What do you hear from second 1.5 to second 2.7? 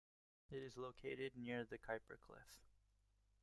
the Kuiper cliff.